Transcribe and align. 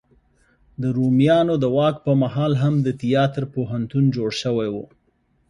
د 0.81 0.83
رومیانو 0.97 1.53
د 1.63 1.65
واک 1.75 1.95
په 2.05 2.11
مهال 2.21 2.53
هم 2.63 2.73
د 2.85 2.87
تیاتر 3.01 3.43
پوهنتون 3.53 4.03
جوړ 4.15 4.29
شوی 4.41 4.69
و. 4.71 4.75